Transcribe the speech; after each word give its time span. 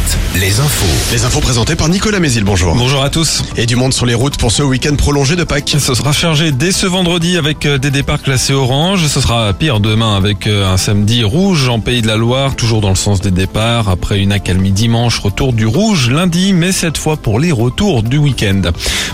Night. 0.00 0.29
Les 0.36 0.60
infos. 0.60 1.12
Les 1.12 1.24
infos 1.24 1.40
présentées 1.40 1.74
par 1.74 1.88
Nicolas 1.88 2.20
Mézil, 2.20 2.44
bonjour. 2.44 2.74
Bonjour 2.76 3.02
à 3.02 3.10
tous. 3.10 3.42
Et 3.56 3.66
du 3.66 3.74
monde 3.74 3.92
sur 3.92 4.06
les 4.06 4.14
routes 4.14 4.36
pour 4.36 4.52
ce 4.52 4.62
week-end 4.62 4.94
prolongé 4.94 5.34
de 5.34 5.42
Pâques. 5.42 5.76
Ce 5.78 5.94
sera 5.94 6.12
chargé 6.12 6.52
dès 6.52 6.70
ce 6.70 6.86
vendredi 6.86 7.36
avec 7.36 7.66
euh, 7.66 7.78
des 7.78 7.90
départs 7.90 8.22
classés 8.22 8.52
orange. 8.52 9.06
Ce 9.06 9.20
sera 9.20 9.52
pire 9.52 9.80
demain 9.80 10.16
avec 10.16 10.46
euh, 10.46 10.72
un 10.72 10.76
samedi 10.76 11.24
rouge 11.24 11.68
en 11.68 11.80
Pays 11.80 12.00
de 12.00 12.06
la 12.06 12.16
Loire, 12.16 12.54
toujours 12.54 12.80
dans 12.80 12.90
le 12.90 12.94
sens 12.94 13.20
des 13.20 13.32
départs. 13.32 13.88
Après 13.88 14.20
une 14.20 14.30
accalmie 14.30 14.70
dimanche, 14.70 15.18
retour 15.18 15.52
du 15.52 15.66
rouge 15.66 16.10
lundi, 16.10 16.52
mais 16.52 16.70
cette 16.70 16.96
fois 16.96 17.16
pour 17.16 17.40
les 17.40 17.50
retours 17.50 18.02
du 18.04 18.18
week-end. 18.18 18.62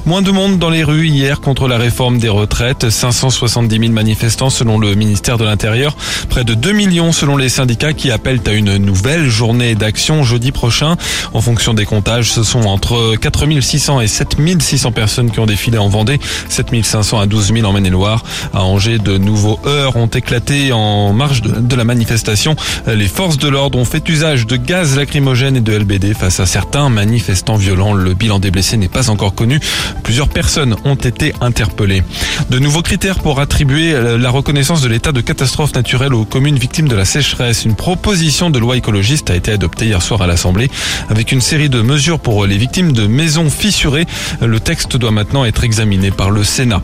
Moins 0.05 0.23
de 0.23 0.31
monde 0.31 0.59
dans 0.59 0.71
les 0.71 0.85
rues 0.85 1.09
hier 1.09 1.41
contre 1.41 1.67
la 1.67 1.79
réforme 1.79 2.19
des 2.19 2.29
retraites. 2.29 2.91
570 2.91 3.79
000 3.79 3.91
manifestants 3.91 4.51
selon 4.51 4.79
le 4.79 4.95
ministère 4.95 5.39
de 5.39 5.45
l'Intérieur. 5.45 5.97
Près 6.29 6.45
de 6.45 6.55
2 6.55 6.73
millions 6.73 7.13
selon 7.13 7.37
les 7.37 7.49
syndicats 7.49 7.95
qui 7.95 8.11
appellent 8.11 8.41
à 8.47 8.53
une 8.53 8.77
nouvelle 8.77 9.29
journée 9.29 9.75
d'action 9.75 10.23
jeudi 10.23 10.53
prochain. 10.53 10.97
En 11.33 11.41
fonction 11.41 11.75
des 11.75 11.85
comptages, 11.85 12.33
ce 12.33 12.43
sont 12.43 12.63
entre 12.63 13.17
4600 13.17 14.01
et 14.01 14.07
7600 14.07 14.93
personnes 14.93 15.31
qui 15.31 15.41
ont 15.41 15.47
défilé 15.47 15.79
en 15.79 15.89
Vendée, 15.89 16.19
7500 16.49 17.21
à 17.21 17.27
12 17.27 17.53
000 17.53 17.67
en 17.67 17.73
Maine-et-Loire. 17.73 18.25
À 18.53 18.63
Angers, 18.63 18.99
de 18.99 19.19
nouveaux 19.19 19.61
heurts 19.67 19.97
ont 19.97 20.07
éclaté 20.07 20.73
en 20.73 21.13
marge 21.13 21.43
de, 21.43 21.61
de 21.61 21.77
la 21.77 21.85
manifestation. 21.85 22.57
Les 22.87 23.09
forces 23.09 23.39
de 23.39 23.49
l'ordre 23.49 23.79
ont 23.79 23.85
fait 23.85 24.07
usage 24.09 24.47
de 24.47 24.57
gaz 24.57 24.97
lacrymogène 24.97 25.57
et 25.57 25.61
de 25.61 25.77
LBD 25.77 26.15
face 26.15 26.41
à 26.41 26.47
certains 26.47 26.89
manifestants 26.89 27.57
violents. 27.57 27.93
Le 27.93 28.15
bilan 28.15 28.39
des 28.39 28.51
blessés 28.51 28.77
n'est 28.77 28.89
pas 28.89 29.11
encore 29.11 29.35
connu. 29.35 29.61
Plusieurs 30.03 30.29
personnes 30.29 30.77
ont 30.85 30.95
été 30.95 31.33
interpellées. 31.41 32.03
De 32.51 32.59
nouveaux 32.59 32.83
critères 32.83 33.19
pour 33.19 33.41
attribuer 33.41 33.95
la 34.19 34.31
reconnaissance 34.31 34.83
de 34.83 34.89
l'état 34.89 35.13
de 35.13 35.21
catastrophe 35.21 35.75
naturelle 35.75 36.15
aux 36.15 36.25
communes 36.25 36.59
victimes 36.59 36.89
de 36.89 36.97
la 36.97 37.05
sécheresse. 37.05 37.65
Une 37.65 37.75
proposition 37.75 38.51
de 38.51 38.59
loi 38.59 38.77
écologiste 38.77 39.31
a 39.31 39.37
été 39.37 39.53
adoptée 39.53 39.87
hier 39.87 40.03
soir 40.03 40.23
à 40.23 40.27
l'Assemblée 40.27 40.71
avec 41.09 41.33
une 41.33 41.41
série 41.41 41.69
de 41.69 41.83
mesures 41.83 42.21
pour 42.21 42.47
les 42.47 42.57
victimes 42.57 42.93
de 42.93 43.07
maisons 43.07 43.51
fissurées. 43.51 44.07
Le 44.41 44.61
texte 44.61 44.97
doit 44.97 45.11
maintenant 45.11 45.45
être 45.45 45.65
examiné 45.65 46.11
par 46.11 46.31
le 46.31 46.45
Sénat. 46.45 46.83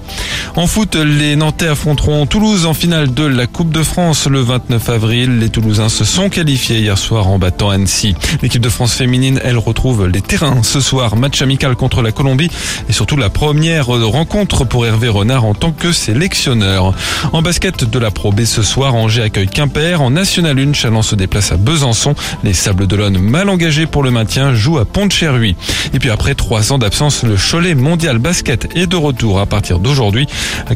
En 0.57 0.67
foot, 0.67 0.97
les 0.97 1.37
Nantais 1.37 1.69
affronteront 1.69 2.27
Toulouse 2.27 2.67
en 2.67 2.75
finale 2.75 3.13
de 3.13 3.25
la 3.25 3.47
Coupe 3.47 3.71
de 3.71 3.83
France 3.83 4.27
le 4.27 4.41
29 4.41 4.89
avril. 4.89 5.39
Les 5.39 5.49
Toulousains 5.49 5.89
se 5.89 6.05
sont 6.05 6.29
qualifiés 6.29 6.79
hier 6.79 6.99
soir 6.99 7.29
en 7.29 7.39
battant 7.39 7.71
Annecy. 7.71 8.15
L'équipe 8.43 8.63
de 8.63 8.69
France 8.69 8.95
féminine, 8.95 9.41
elle 9.45 9.59
retrouve 9.59 10.07
les 10.07 10.21
terrains 10.21 10.63
ce 10.63 10.81
soir. 10.81 11.17
Match 11.17 11.43
amical 11.43 11.77
contre 11.77 12.03
la 12.03 12.13
Colombie 12.13 12.51
et 12.89 12.93
surtout 12.93 13.17
la 13.17 13.31
première 13.31 13.87
rencontre 13.87 14.65
pour 14.65 14.87
Hervé 14.87 15.09
Renard 15.09 15.45
en 15.45 15.55
tant 15.55 15.73
que 15.73 15.93
sélectionneur. 15.93 16.95
En 17.33 17.43
basket 17.43 17.85
de 17.85 17.99
la 17.99 18.11
Pro 18.11 18.33
B 18.33 18.45
ce 18.45 18.63
soir, 18.63 18.95
Angers 18.95 19.23
accueille 19.23 19.49
Quimper. 19.49 20.01
En 20.01 20.11
National 20.11 20.59
1, 20.59 20.73
Chalon 20.73 21.03
se 21.03 21.15
déplace 21.15 21.53
à 21.53 21.57
Besançon. 21.57 22.15
Les 22.45 22.55
Sables 22.55 22.87
d'Olonne, 22.87 23.19
mal 23.19 23.49
engagés 23.49 23.87
pour 23.87 24.02
le 24.03 24.11
maintien, 24.11 24.55
jouent 24.55 24.79
à 24.79 24.85
Pont-de-Cherruy. 24.85 25.57
Et 25.95 25.99
puis 25.99 26.11
après 26.11 26.35
trois 26.35 26.73
ans 26.73 26.79
d'absence, 26.79 27.23
le 27.23 27.37
Cholet 27.37 27.75
Mondial 27.75 28.19
Basket 28.19 28.69
est 28.75 28.87
de 28.87 28.97
retour 28.97 29.41
à 29.41 29.47
partir 29.47 29.79
d'aujourd'hui. 29.79 30.27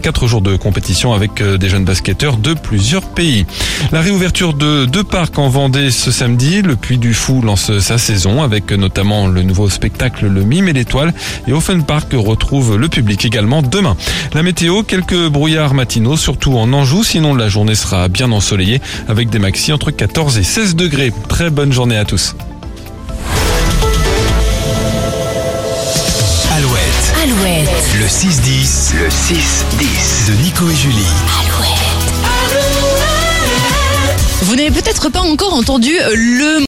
Quatre 0.03 0.27
jours 0.27 0.41
de 0.41 0.57
compétition 0.57 1.13
avec 1.13 1.41
euh, 1.41 1.59
des 1.59 1.69
jeunes 1.69 1.85
basketteurs 1.85 2.37
de 2.37 2.55
plusieurs 2.55 3.03
pays. 3.03 3.47
La 3.93 4.01
réouverture 4.01 4.55
de 4.55 4.85
deux 4.85 5.05
parcs 5.05 5.39
en 5.39 5.49
Vendée 5.49 5.91
ce 5.91 6.11
samedi. 6.11 6.63
Le 6.63 6.77
Puy 6.77 6.99
du 6.99 7.15
Fou 7.15 7.43
lance 7.43 7.79
sa 7.79 7.99
saison 7.99 8.43
avec 8.43 8.71
notamment 8.73 9.27
le 9.27 9.43
nouveau 9.43 9.69
spectacle 9.69 10.27
Le 10.27 10.43
Mime 10.43 10.69
et 10.69 10.73
l'étoile. 10.73 11.13
Et 11.47 11.53
Offen 11.53 11.85
Park 11.85 12.09
retrouve 12.13 12.77
le 12.77 12.89
public 12.89 13.25
également 13.25 13.63
demain. 13.63 13.97
La 14.35 14.43
météo, 14.43 14.83
quelques 14.83 15.29
brouillards 15.29 15.75
matinaux, 15.75 16.17
surtout 16.17 16.57
en 16.57 16.73
Anjou. 16.73 17.05
Sinon, 17.05 17.35
la 17.35 17.49
journée 17.49 17.75
sera 17.75 18.09
bien 18.09 18.31
ensoleillée 18.33 18.81
avec 19.09 19.31
des 19.31 19.39
maxi 19.39 19.73
entre 19.73 19.91
14 19.91 20.39
et 20.39 20.43
16 20.43 20.77
degrés. 20.77 21.13
Très 21.29 21.51
bonne 21.51 21.73
journée 21.73 21.97
à 21.97 22.05
tous. 22.05 22.35
Alouette, 27.27 27.69
le 27.99 28.07
6-10, 28.07 28.95
le 29.03 29.09
6-10 29.09 30.29
de 30.29 30.43
Nico 30.43 30.71
et 30.71 30.75
Julie. 30.77 31.03
Alouette. 31.41 31.97
Vous 34.43 34.55
n'avez 34.55 34.71
peut-être 34.71 35.09
pas 35.09 35.23
encore 35.23 35.55
entendu 35.55 35.91
le 36.15 36.61